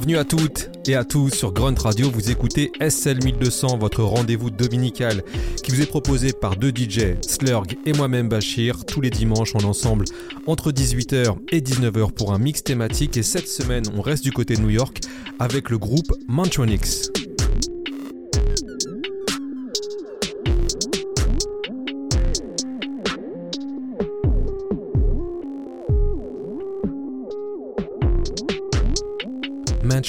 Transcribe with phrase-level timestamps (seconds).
[0.00, 2.10] Bienvenue à toutes et à tous sur Grunt Radio.
[2.10, 5.22] Vous écoutez SL 1200, votre rendez-vous dominical
[5.62, 8.86] qui vous est proposé par deux DJ, Slurg et moi-même Bachir.
[8.86, 10.06] Tous les dimanches, on ensemble
[10.46, 13.18] entre 18h et 19h pour un mix thématique.
[13.18, 15.00] Et cette semaine, on reste du côté de New York
[15.38, 17.10] avec le groupe Mantronix.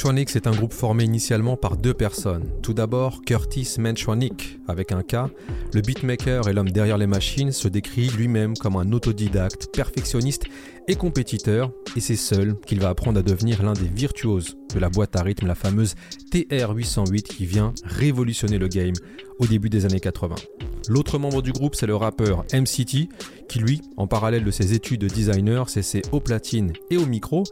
[0.01, 2.49] Mantronics est un groupe formé initialement par deux personnes.
[2.63, 5.29] Tout d'abord, Curtis Mantronic, avec un K.
[5.75, 10.45] Le beatmaker et l'homme derrière les machines se décrit lui-même comme un autodidacte, perfectionniste
[10.87, 14.89] et compétiteur, et c'est seul qu'il va apprendre à devenir l'un des virtuoses de la
[14.89, 15.93] boîte à rythme, la fameuse
[16.31, 18.95] TR-808 qui vient révolutionner le game
[19.41, 20.35] au début des années 80.
[20.87, 23.09] L'autre membre du groupe, c'est le rappeur MCT,
[23.49, 27.43] qui lui, en parallèle de ses études de designer, s'essaie au platine et au micro,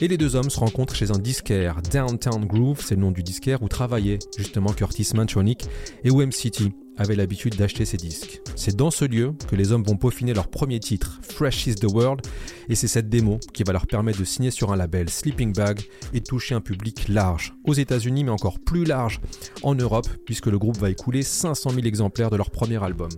[0.00, 3.22] et les deux hommes se rencontrent chez un disquaire, Downtown Groove, c'est le nom du
[3.22, 5.66] disquaire où travaillait justement Curtis Mantronic
[6.02, 8.40] et où MCT avait l'habitude d'acheter ses disques.
[8.56, 11.90] C'est dans ce lieu que les hommes vont peaufiner leur premier titre, Fresh is the
[11.92, 12.22] World,
[12.68, 15.80] et c'est cette démo qui va leur permettre de signer sur un label Sleeping Bag
[16.12, 19.20] et toucher un public large, aux États-Unis mais encore plus large
[19.62, 23.10] en Europe, puisque le groupe va écouler 500 000 exemplaires de leur premier album.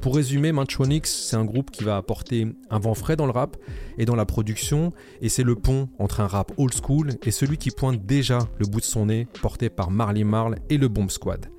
[0.00, 3.56] Pour résumer, Manchonix, c'est un groupe qui va apporter un vent frais dans le rap
[3.98, 7.58] et dans la production, et c'est le pont entre un rap old school et celui
[7.58, 11.10] qui pointe déjà le bout de son nez, porté par Marley Marl et le Bomb
[11.10, 11.50] Squad.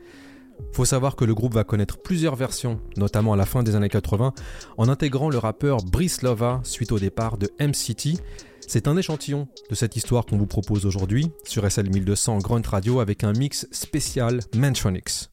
[0.72, 3.90] Faut savoir que le groupe va connaître plusieurs versions, notamment à la fin des années
[3.90, 4.34] 80,
[4.78, 8.20] en intégrant le rappeur Brice Lova suite au départ de MCT.
[8.68, 13.00] C'est un échantillon de cette histoire qu'on vous propose aujourd'hui sur SL 1200 Grunt Radio
[13.00, 15.30] avec un mix spécial Mantronics.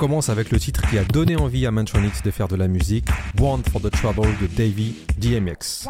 [0.00, 3.06] Commence avec le titre qui a donné envie à Mantronix de faire de la musique,
[3.38, 5.86] One for the Trouble de Davey DMX.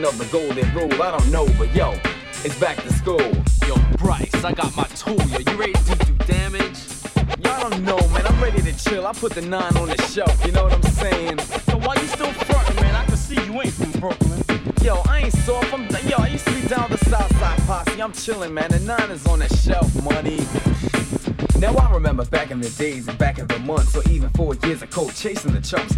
[0.00, 1.02] following of the golden rule.
[1.02, 1.92] I don't know, but yo,
[2.44, 3.20] it's back to school.
[3.66, 5.16] Yo, Bryce, I got my tool.
[5.28, 6.78] Yo, you ready to do damage?
[7.42, 8.26] Yo, I don't know, man.
[8.26, 9.06] I'm ready to chill.
[9.06, 10.44] I put the nine on the shelf.
[10.44, 11.38] You know what I'm saying?
[11.38, 12.94] So why you still frontin', man?
[12.94, 14.42] I can see you ain't from Brooklyn.
[14.82, 15.72] Yo, I ain't soft.
[15.72, 16.16] I'm yo.
[16.18, 18.02] I used to be down the South Side posse.
[18.02, 18.70] I'm chillin', man.
[18.70, 20.40] The nine is on the shelf, money.
[21.58, 24.54] Now I remember back in the days and back in the months, or even four
[24.64, 25.94] years of cold chasing the chumps.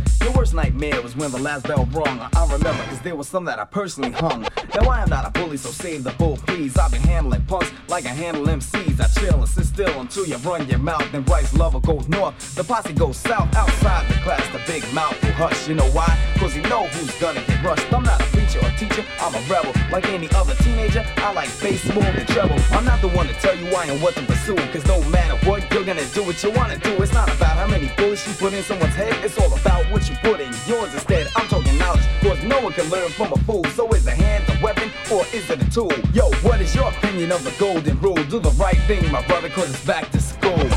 [0.52, 2.21] Worst nightmare was when the last bell rung.
[2.21, 4.42] I remember, cause there was some that I personally hung.
[4.75, 6.76] Now I am not a bully, so save the bull, please.
[6.76, 9.00] I've been handling punks like I handle MCs.
[9.00, 11.11] I chill and sit still until you run your mouth.
[11.11, 13.54] Then Bryce Luvah goes north, the posse goes south.
[13.56, 15.68] Outside the class, the big mouth will hush.
[15.68, 16.18] You know why?
[16.37, 17.90] Cause you know who's gonna get rushed.
[17.90, 18.21] I'm not
[18.62, 19.73] a or teacher, I'm a rebel.
[19.90, 22.59] Like any other teenager, I like bass than treble.
[22.71, 25.37] I'm not the one to tell you why and what to pursue, cause no matter
[25.49, 26.90] what, you're gonna do what you wanna do.
[27.02, 30.09] It's not about how many bullets you put in someone's head, it's all about what
[30.09, 31.28] you put in yours instead.
[31.37, 33.64] I'm talking knowledge, cause no one can learn from a fool.
[33.77, 35.92] So is a hand a weapon or is it a tool?
[36.12, 38.22] Yo, what is your opinion of the golden rule?
[38.25, 40.68] Do the right thing, my brother, cause it's back to school.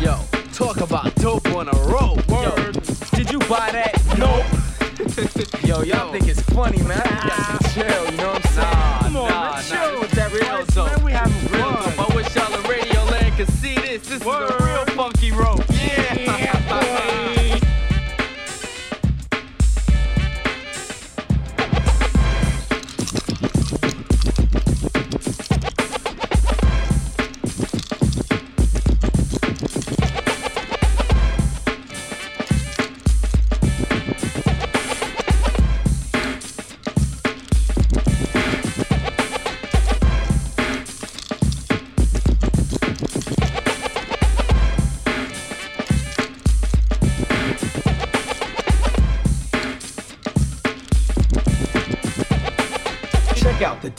[0.00, 0.18] Yo,
[0.52, 1.89] talk about dope on a
[5.64, 7.00] Yo, y'all think it's funny, man.
[7.04, 8.70] I got to chill, you know what I'm saying?
[8.70, 10.96] Nah, Come on, nah, man, nah, chill with that real dope.
[10.96, 11.04] man.
[11.04, 11.94] We having fun.
[11.98, 14.08] I wish y'all in radio land could see this.
[14.08, 14.56] This is a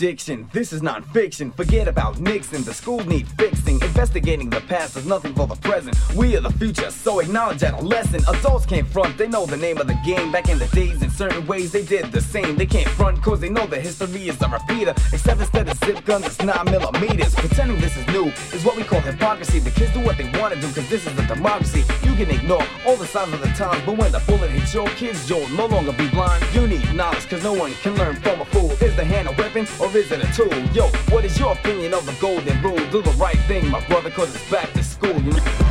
[0.01, 1.51] Check out the diction, this is non-fiction.
[1.51, 3.75] Forget about Nixon, the school need fixing.
[3.81, 5.95] Investigating the past is nothing for the present.
[6.15, 8.21] We are the future, so acknowledge that lesson.
[8.27, 10.31] Adults can't front, they know the name of the game.
[10.31, 12.55] Back in the days, certain ways, they did the same.
[12.55, 14.95] They can't front, cause they know the history is a repeater.
[15.13, 17.35] Except instead of zip guns, it's 9 millimeters.
[17.35, 19.59] Pretending this is new is what we call hypocrisy.
[19.59, 21.83] The kids do what they wanna do, cause this is a democracy.
[22.01, 24.87] You can ignore all the signs of the times, but when the bullet hits your
[25.01, 26.43] kids, you'll no longer be blind.
[26.55, 28.71] You need knowledge, cause no one can learn from a fool.
[28.81, 30.57] Is the hand a weapon or is it a tool?
[30.73, 32.81] Yo, what is your opinion of the golden rule?
[32.89, 35.70] Do the right thing, my brother, cause it's back to school, you know?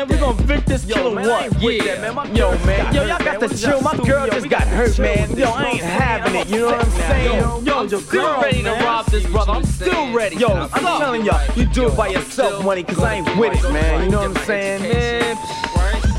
[0.00, 0.08] Man.
[0.08, 1.44] We gonna Vic this Yo, killer man, I one.
[1.44, 1.94] ain't with Yeah.
[1.96, 2.36] that, man.
[2.36, 2.94] Yo, man.
[2.94, 3.50] Yo, y'all got man.
[3.50, 3.80] to chill.
[3.80, 5.36] My girl just got hurt, man.
[5.36, 6.48] Yo, I ain't you know what I'm having it.
[6.48, 7.40] You know what I'm saying?
[7.40, 9.52] yo, Yo, I'm still ready to rob this brother.
[9.52, 10.36] I'm still ready.
[10.36, 13.72] Yo, I'm telling y'all, you do it by yourself, money, cause I ain't with it,
[13.72, 14.04] man.
[14.04, 15.36] You know what I'm saying, man?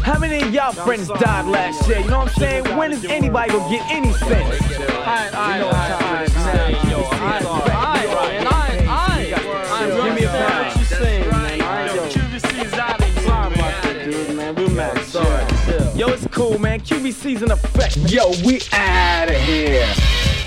[0.04, 2.00] How many of y'all friends died last year?
[2.00, 2.78] You know what I'm saying?
[2.78, 4.62] When is anybody gonna get any sense?
[4.82, 7.81] Alright, alright, alright,
[16.42, 16.80] cool, man.
[16.80, 17.98] QVC's in effect.
[18.12, 20.41] Yo, we out of here.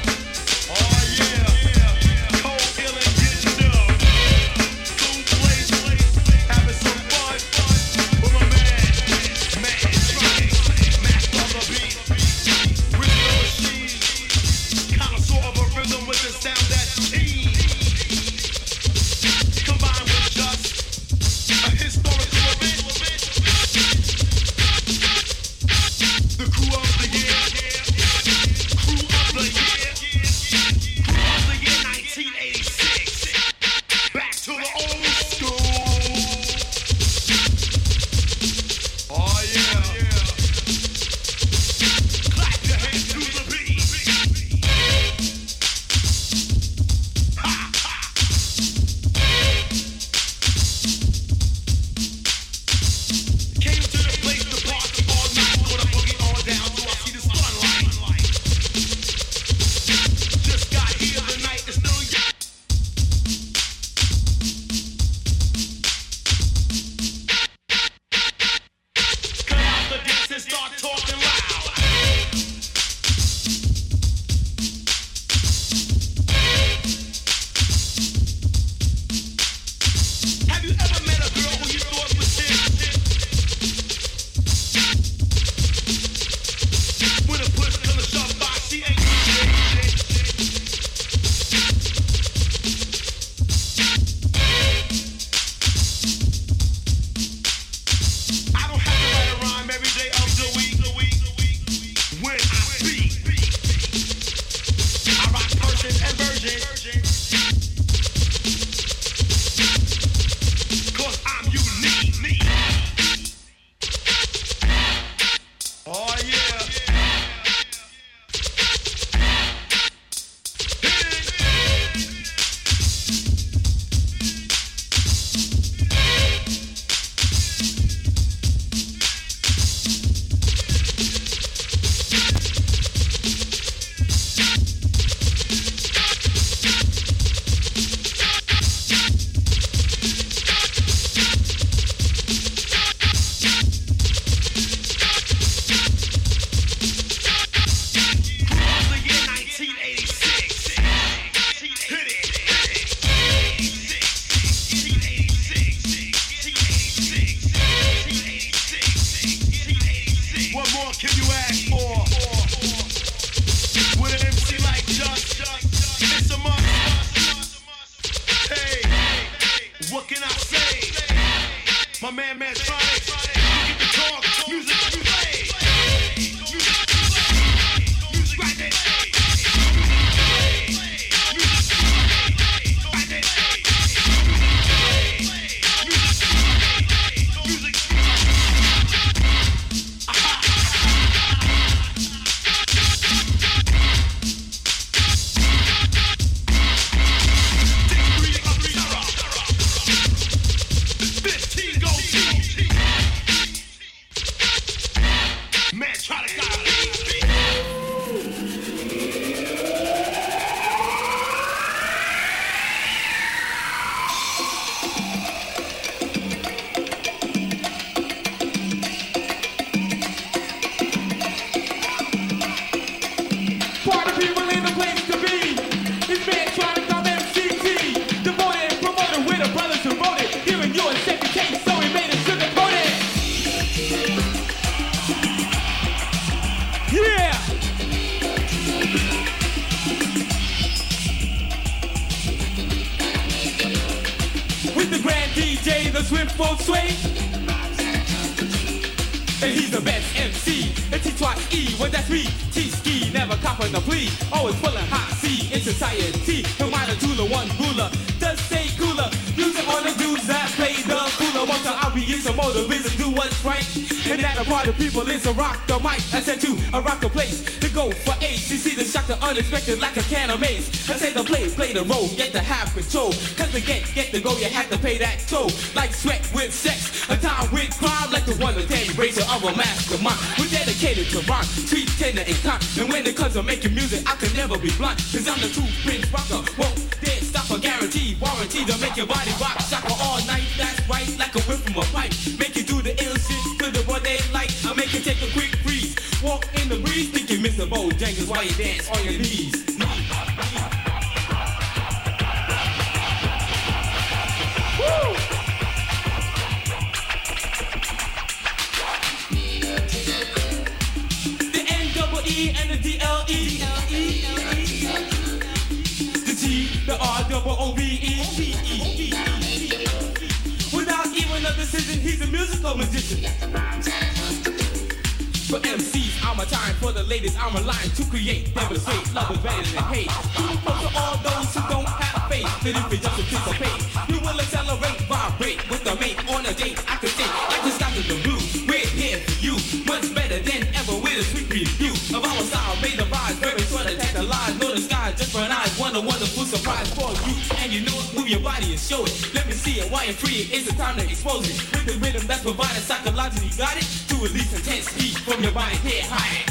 [336.35, 338.67] on a date, I could think like the stock of the blues.
[338.67, 339.55] We're here for you,
[339.87, 342.75] much better than ever with a sweet review of our style.
[342.83, 344.61] Made the rise, very sort of tantalized.
[344.61, 347.35] Know the sky just for an eyes, one a wonderful surprise for you.
[347.63, 349.15] And you know it, move your body and show it.
[349.33, 350.51] Let me see it Why you're free.
[350.51, 353.55] It's the time to expose it with the rhythm that's provided psychologically.
[353.57, 355.77] Got it to release intense heat from your body.
[355.87, 356.51] head high.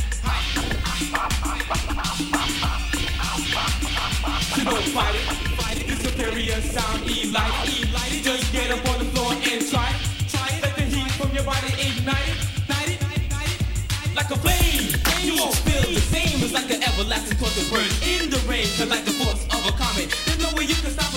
[4.56, 5.28] You don't fight it,
[5.60, 5.88] fight it.
[5.88, 7.83] The superior sound, E like E
[17.14, 20.10] relax and cause the burn in the rain, cause like the force of a comet.
[20.26, 21.13] There's no way you can stop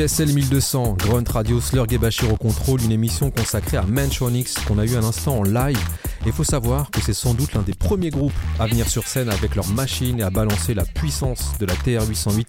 [0.00, 4.78] TSL 1200, Grunt Radio, Slurg et Bachir au contrôle, une émission consacrée à Manchonix qu'on
[4.78, 5.78] a eu à l'instant en live.
[6.24, 9.28] Et faut savoir que c'est sans doute l'un des premiers groupes à venir sur scène
[9.28, 12.46] avec leur machine et à balancer la puissance de la TR-808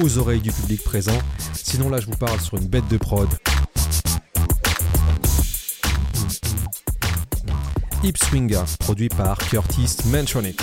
[0.00, 1.18] aux oreilles du public présent.
[1.54, 3.28] Sinon là je vous parle sur une bête de prod.
[8.04, 10.60] Hip Swinger, produit par Curtis Manchonic.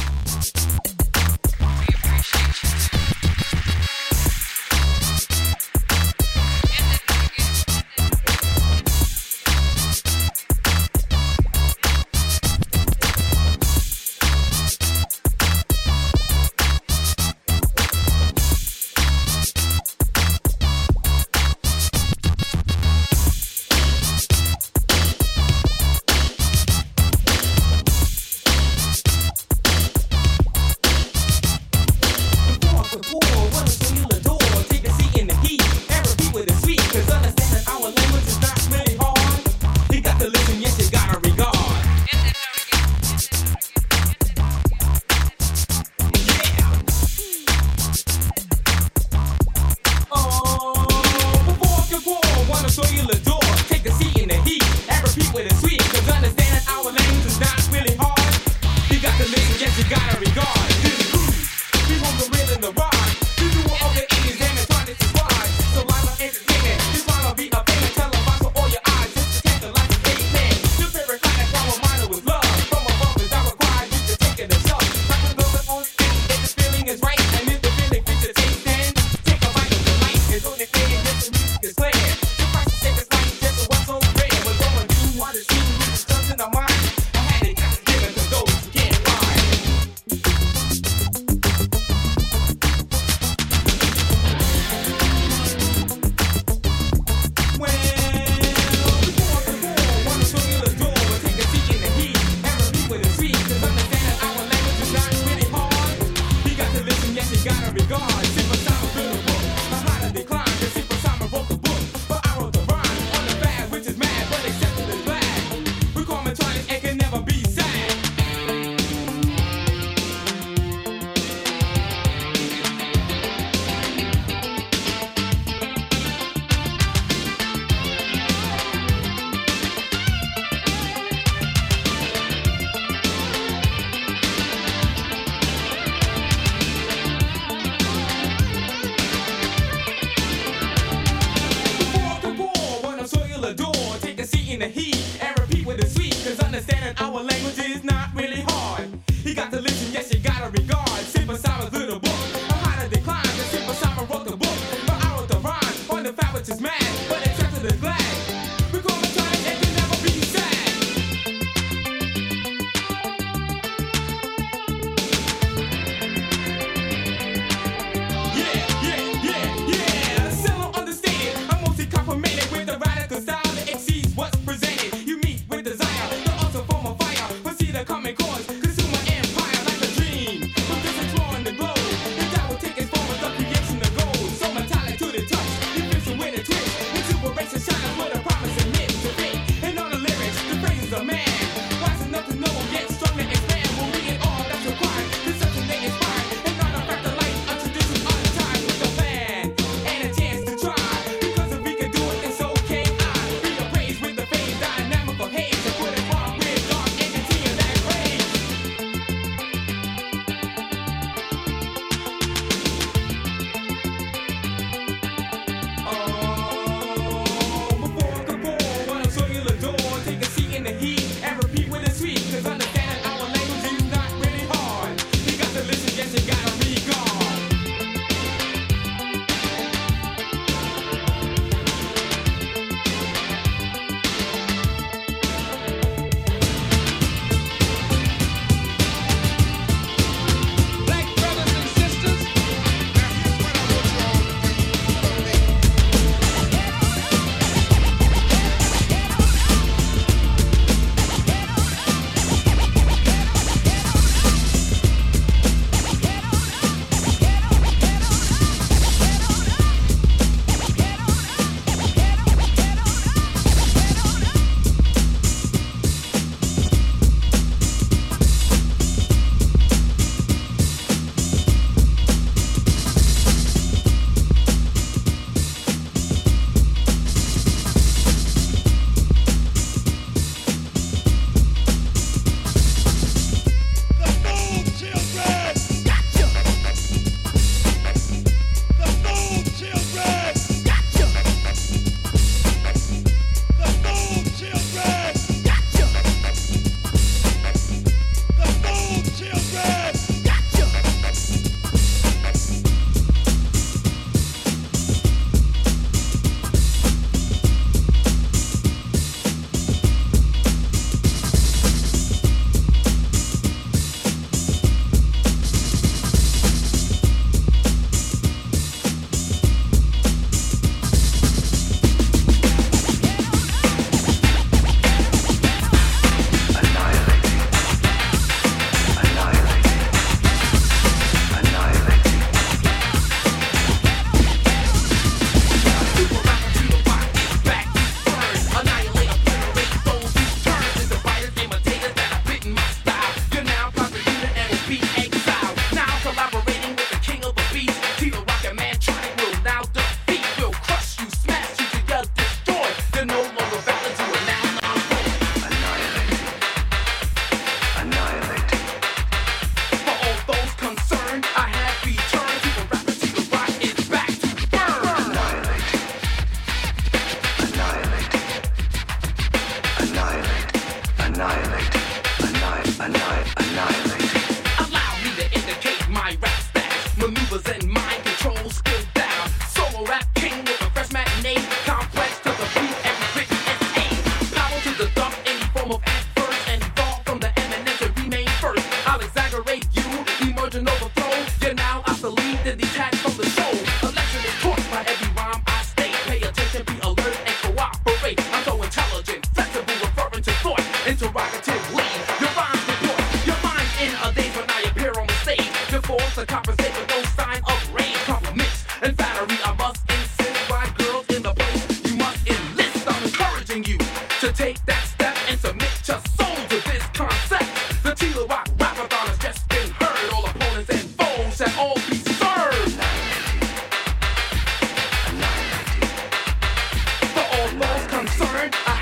[428.40, 428.56] learned.
[428.65, 428.79] I uh,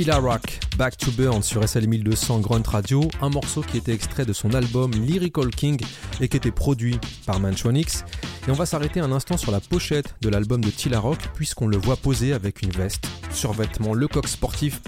[0.00, 4.24] Sheila Rock, Back to Burn sur SL 1200 Grunt Radio, un morceau qui était extrait
[4.24, 5.78] de son album Lyrical King
[6.22, 8.06] et qui était produit par Manchonix.
[8.48, 11.66] Et on va s'arrêter un instant sur la pochette de l'album de Tila Rock puisqu'on
[11.66, 14.80] le voit posé avec une veste, survêtement, le coq sportif,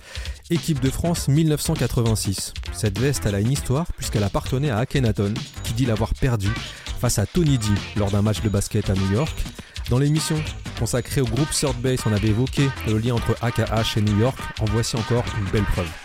[0.49, 2.55] équipe de France 1986.
[2.73, 6.55] Cette veste, a une histoire puisqu'elle appartenait à Akhenaton qui dit l'avoir perdue
[7.03, 9.45] face à Tony D lors d'un match de basket à New York.
[9.91, 10.43] Dans l'émission
[10.83, 14.37] consacré au groupe Third Base, on avait évoqué le lien entre AKH et New York.
[14.59, 16.02] En voici encore une belle preuve.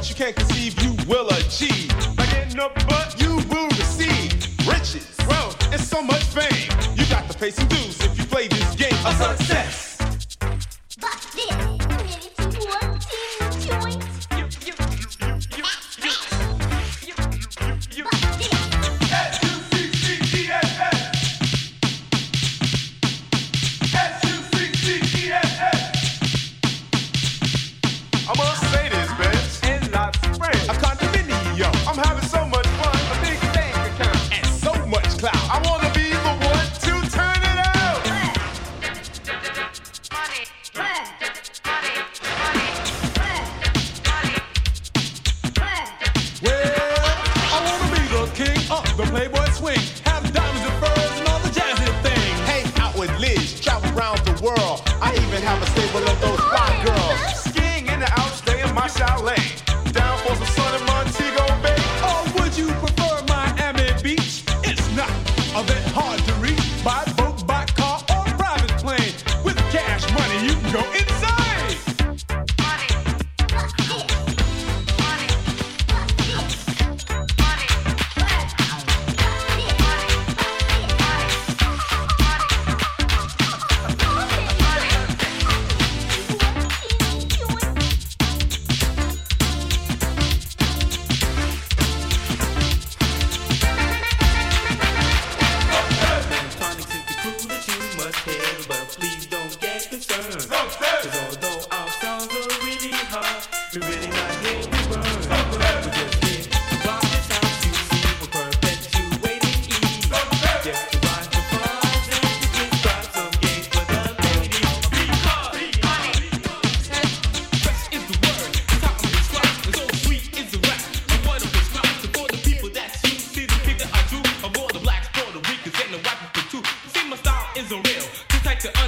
[0.00, 1.90] what you can't conceive, you will achieve.
[2.16, 4.32] By getting up, but you will receive
[4.66, 6.70] riches, wealth, and so much fame.
[6.96, 8.94] You got to pay some dues if you play this game.
[9.04, 9.79] A success.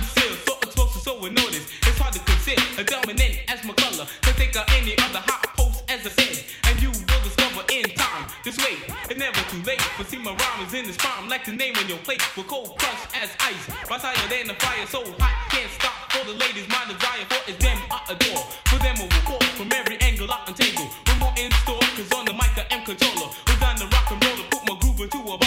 [0.03, 0.27] To
[0.67, 1.71] unseal, so notice.
[1.87, 4.03] It's hard to conceal a dominant as my color.
[4.03, 7.87] To think of any other hot post as I said, and you will discover in
[7.95, 8.27] time.
[8.43, 9.79] Just wait, it's never too late.
[9.97, 12.23] But see my rhyme is in this prime, like the name on your plate.
[12.37, 15.95] With cold crush as ice, rise higher than the fire, so hot can't stop.
[16.11, 18.43] For the ladies, my desire for is them I adore.
[18.67, 20.91] For them I will call from every angle I untangle.
[21.07, 23.31] We're more in store, cause on the mic I am controller.
[23.63, 25.42] Done the rock and roll put my groove into a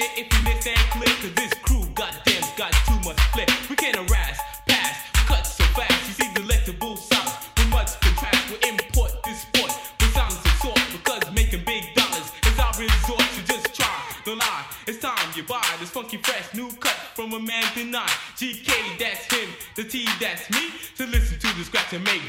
[0.00, 3.46] if you listen clear, cause this crew, goddamn, got too much flair.
[3.68, 4.96] We can't harass, pass,
[5.26, 5.92] cut so fast.
[6.08, 8.50] You see delectable sounds with much contrast.
[8.50, 13.26] We import this sport with sounds of sort because making big dollars is our resort.
[13.34, 14.64] So just try, don't lie.
[14.86, 18.08] It's time you buy this funky fresh new cut from a man denied.
[18.36, 19.48] GK, that's him.
[19.74, 20.70] The T, that's me.
[20.96, 22.22] To listen to the scratch and make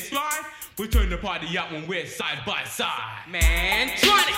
[0.00, 0.18] who's in?
[0.78, 3.28] We turn the party out when we're side by side.
[3.30, 4.34] Man, try it!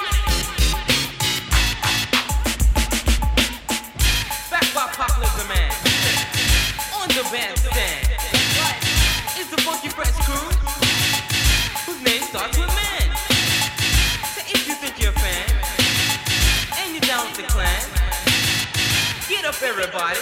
[4.51, 5.75] Back by popular demand.
[6.95, 8.09] On the bandstand.
[9.37, 10.49] It's the Funky Fresh crew.
[11.87, 13.17] Whose name starts with man.
[14.35, 15.49] So if you think you're a fan,
[16.79, 17.83] and you're down with the clan,
[19.29, 20.21] get up everybody,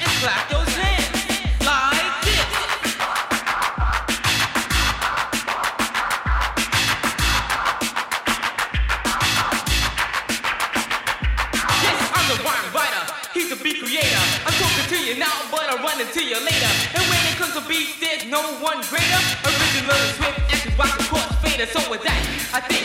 [0.00, 0.63] and clap those
[18.64, 19.20] one greater.
[19.44, 21.66] Original swift, and rock the course fader.
[21.66, 22.22] So with that,
[22.54, 22.83] I think,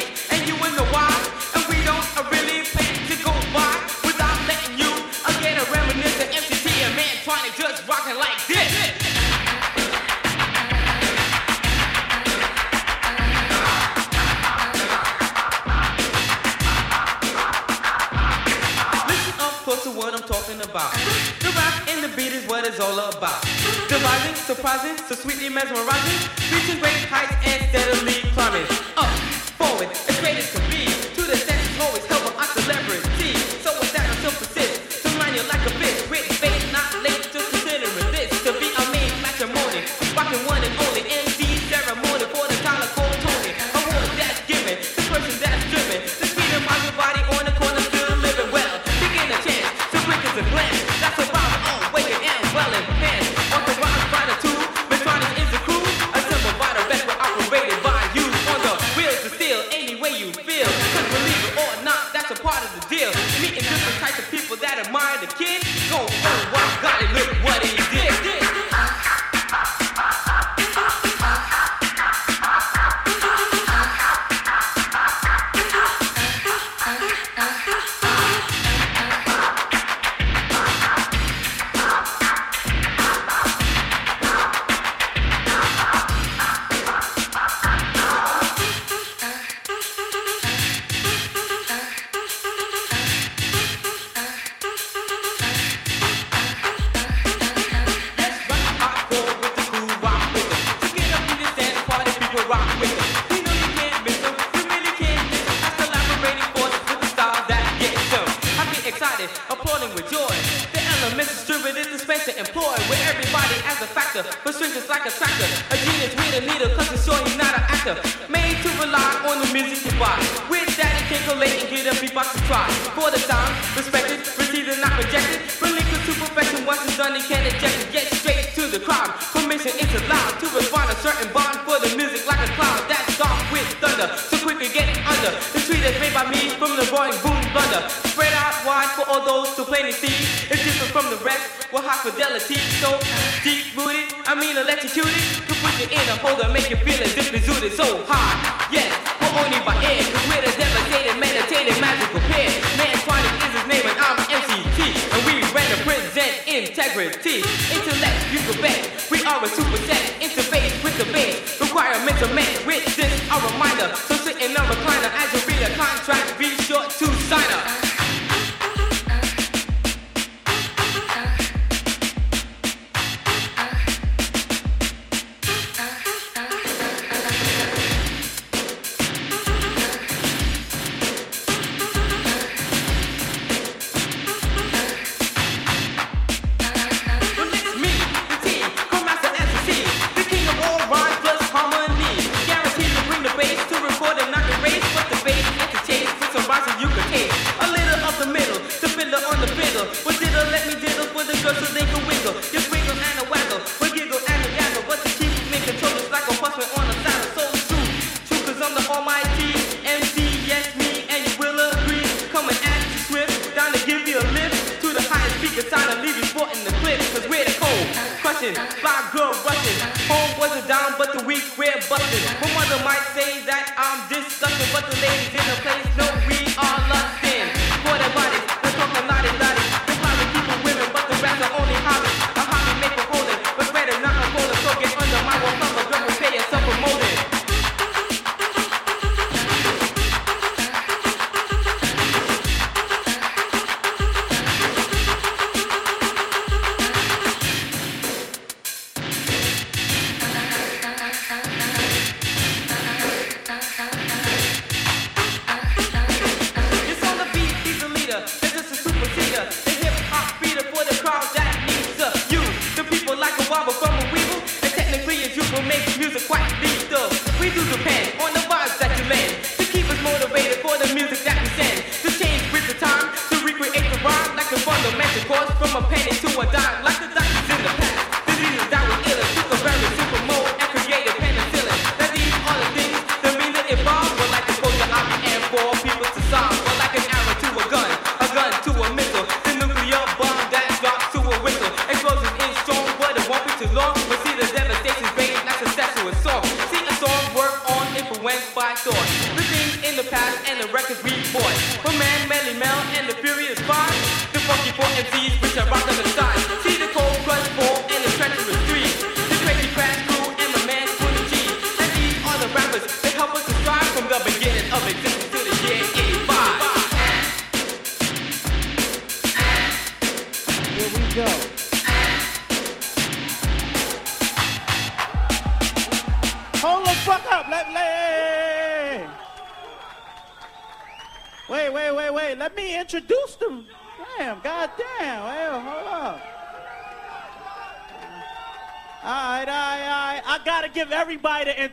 [218.77, 219.79] fly girl rushing.
[220.09, 222.25] Home was a down, but the week we're busting.
[222.41, 226.39] My mother might say that I'm disgusting, but the ladies in the place know we
[226.57, 227.49] are lusting.
[227.83, 228.09] For the
[228.43, 228.48] it?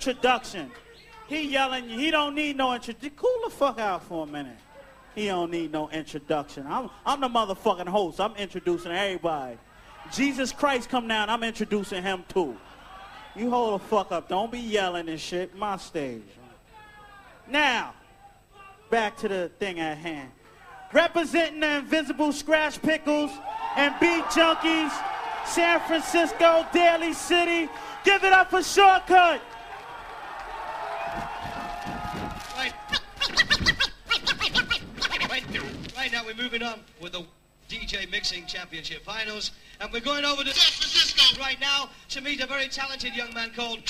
[0.07, 0.71] Introduction.
[1.27, 3.11] He yelling, he don't need no introduction.
[3.17, 4.57] Cool the fuck out for a minute.
[5.17, 6.65] He don't need no introduction.
[6.69, 8.21] I'm, I'm the motherfucking host.
[8.21, 9.59] I'm introducing everybody.
[10.13, 12.57] Jesus Christ come down, I'm introducing him too.
[13.35, 14.29] You hold the fuck up.
[14.29, 15.57] Don't be yelling and shit.
[15.57, 16.23] My stage.
[17.49, 17.93] Now,
[18.89, 20.31] back to the thing at hand.
[20.93, 23.37] Representing the Invisibl Skratch Piklz
[23.77, 24.93] and Beat Junkies,
[25.47, 27.69] San Francisco, Daly City.
[28.05, 29.41] Give it up for Shortcut.
[36.37, 37.25] Moving on with the
[37.69, 42.41] DJ Mixing Championship Finals, and we're going over to San Francisco right now to meet
[42.41, 43.81] a very talented young man called.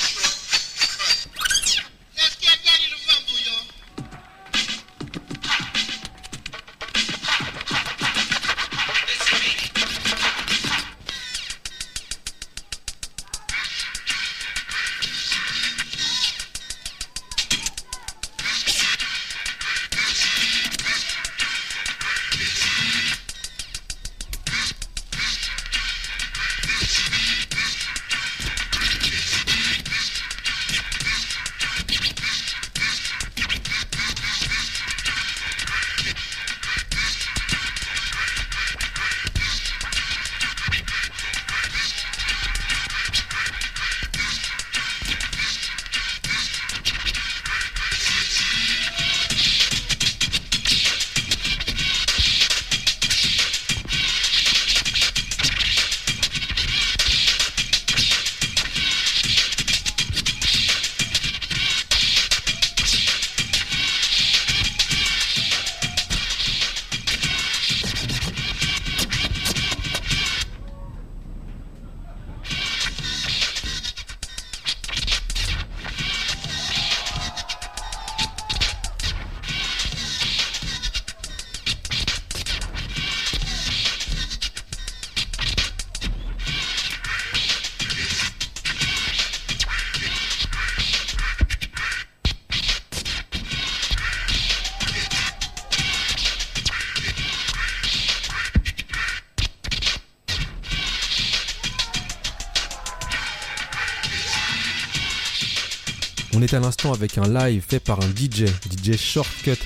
[106.47, 109.59] Est à l'instant avec un live fait par un DJ, DJ Shortcut,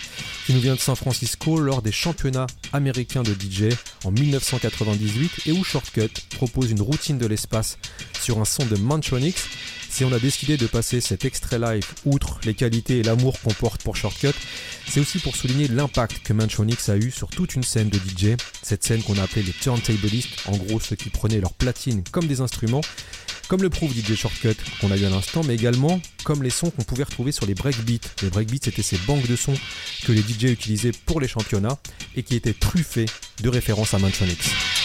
[0.46, 3.74] qui nous vient de San Francisco lors des championnats américains de DJ
[4.04, 7.76] en 1998 et où Shortcut propose une routine de l'espace
[8.18, 9.36] sur un son de Mantronics.
[9.90, 13.52] Si on a décidé de passer cet extrait live, outre les qualités et l'amour qu'on
[13.52, 14.28] porte pour Shortcut,
[14.88, 18.36] c'est aussi pour souligner l'impact que Mantronics a eu sur toute une scène de DJ,
[18.62, 22.26] cette scène qu'on a appelée les turntablistes, en gros ceux qui prenaient leur platine comme
[22.26, 22.82] des instruments,
[23.51, 26.70] comme le prouve DJ Shortcut qu'on a eu à l'instant, mais également comme les sons
[26.70, 28.07] qu'on pouvait retrouver sur les breakbeats.
[28.22, 29.57] Les breakbeats, c'était ces banques de sons
[30.05, 31.76] que les DJ utilisaient pour les championnats
[32.14, 33.07] et qui étaient truffés
[33.42, 34.38] de références à Mantronics.
[34.38, 34.79] It's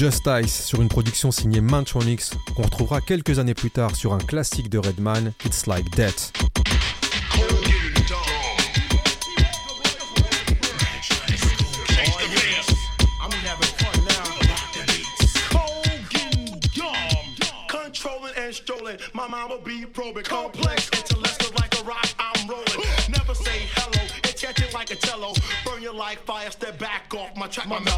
[0.00, 4.18] Just Ice sur une production signée Mantronix qu'on retrouvera quelques années plus tard sur un
[4.18, 6.49] classique de Redman, It's Like That.
[27.50, 27.89] track, my man.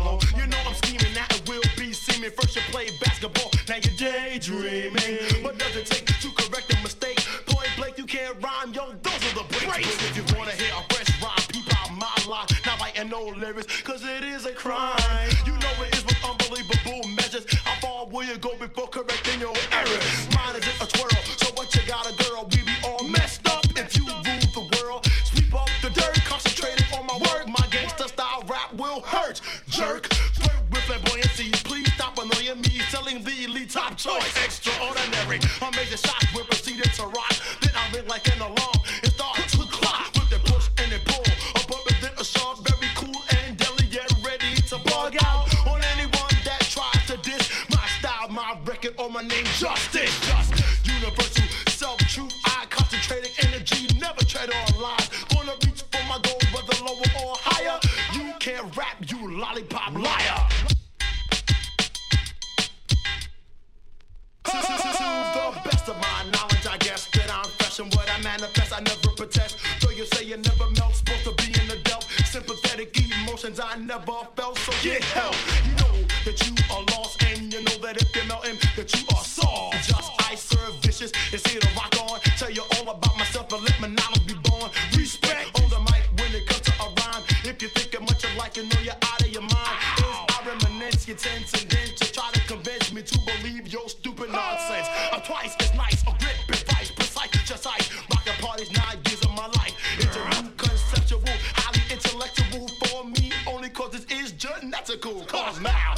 [88.02, 89.76] much of like you know you're out of your mind.
[89.98, 93.88] Is I reminisce your tense and then to try to convince me to believe your
[93.88, 94.88] stupid nonsense.
[95.12, 97.90] I'm twice as nice, a grip advice, precise, just ice.
[98.10, 99.74] Rockin' parties nine years of my life.
[99.98, 101.22] It's a new conceptual,
[101.54, 105.26] highly intellectual for me, only cause this is genetical.
[105.26, 105.94] Cause now.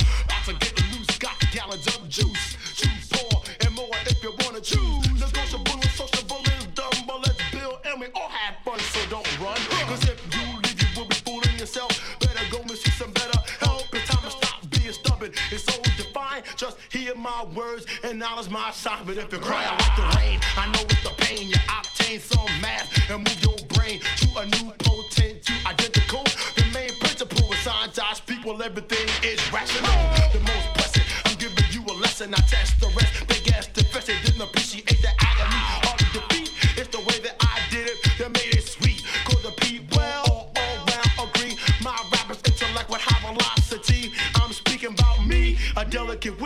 [17.25, 19.07] my words and knowledge my side.
[19.07, 21.49] But if you cry out like the rain, I know it's the pain.
[21.49, 26.23] You obtain some math and move your brain to a new potent, to identical.
[26.55, 27.99] The main principle of science.
[27.99, 29.97] I speak everything is rational.
[30.33, 32.35] The most blessed, I'm giving you a lesson.
[32.35, 32.74] I test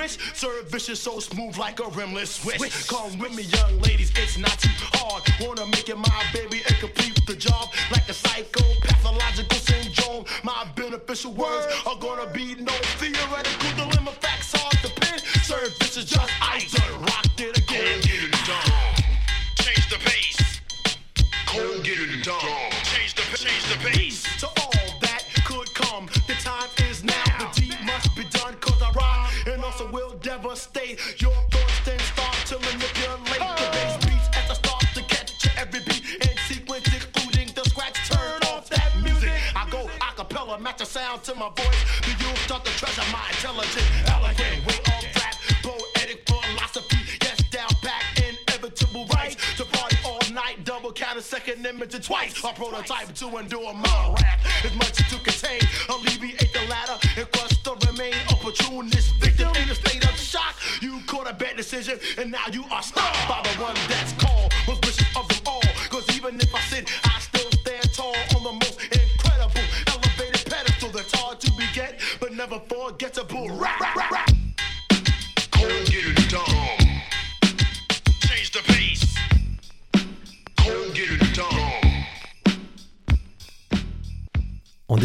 [0.09, 0.35] wish.
[0.35, 2.59] Serve vicious, so smooth like a rimless switch.
[2.59, 2.89] switch.
[2.89, 5.23] Come with me, young ladies, it's not too hard.
[5.41, 10.25] Wanna make it my baby and complete the job like a psycho, pathological syndrome.
[10.43, 13.18] My beneficial words are gonna be no fear.
[41.39, 42.01] My voice.
[42.03, 46.99] The youth start to treasure my intelligent, elegant way of rap, poetic philosophy.
[47.22, 52.43] Yes, down back, inevitable rights to party all night, double count a second image twice.
[52.43, 57.30] A prototype to endure my rap is much as to contain, alleviate the latter and
[57.30, 60.57] crush the remain opportunist victim in a state of shock.
[60.82, 64.53] You caught a bad decision and now you are stopped by the one that's called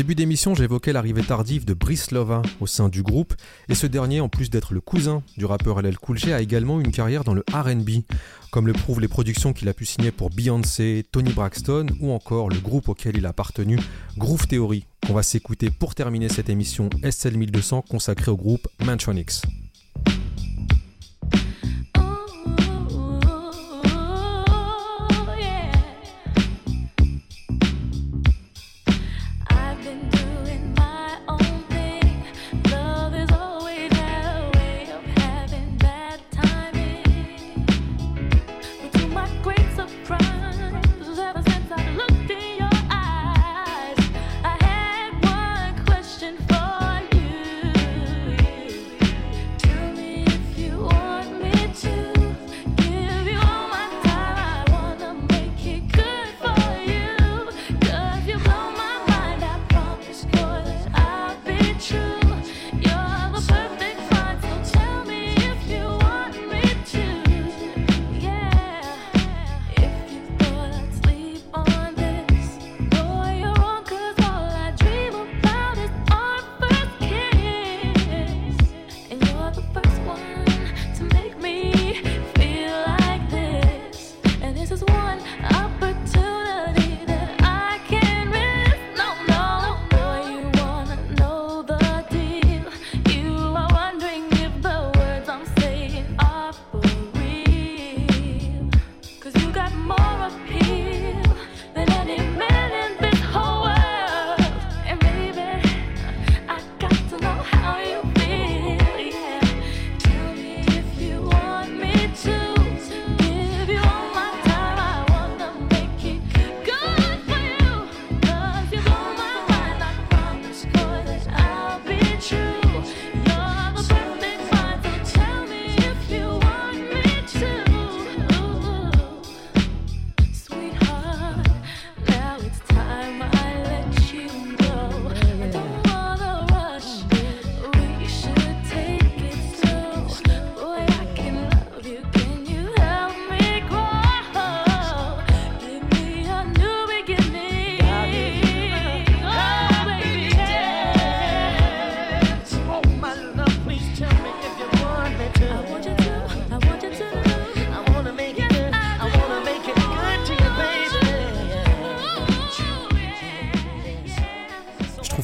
[0.03, 3.35] début d'émission, j'évoquais l'arrivée tardive de Brice Lova au sein du groupe,
[3.69, 6.91] et ce dernier, en plus d'être le cousin du rappeur LL Cool a également une
[6.91, 8.03] carrière dans le R&B,
[8.51, 12.49] comme le prouvent les productions qu'il a pu signer pour Beyoncé, Tony Braxton ou encore
[12.49, 13.79] le groupe auquel il a appartenu,
[14.17, 19.41] Groove Theory, qu'on va s'écouter pour terminer cette émission SL 1200 consacrée au groupe Mantronics.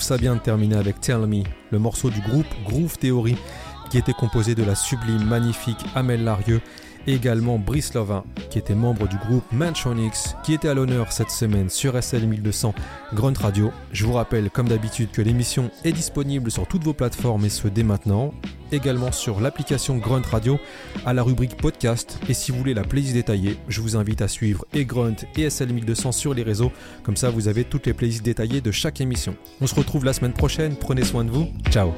[0.10, 3.36] Ça bien de terminer avec Tell Me, le morceau du groupe Groove Theory,
[3.92, 6.62] qui était composé de la sublime, magnifique Amel Larieux
[7.06, 11.30] et également Brice Lovin, qui était membre du groupe Mantronics, qui était à l'honneur cette
[11.30, 12.74] semaine sur SL 1200
[13.14, 13.72] Grunt Radio.
[13.92, 17.68] Je vous rappelle, comme d'habitude, que l'émission est disponible sur toutes vos plateformes et ce
[17.68, 18.34] dès maintenant,
[18.72, 20.60] également sur l'application Grunt Radio
[21.06, 22.20] à la rubrique podcast.
[22.28, 25.50] Et si vous voulez la playlist détaillée, je vous invite à suivre et Grunt et
[25.50, 26.72] SL 1200 sur les réseaux,
[27.04, 29.36] comme ça vous avez toutes les playlists détaillées de chaque émission.
[29.62, 31.94] On se retrouve la semaine prochaine, prenez soin de vous, ciao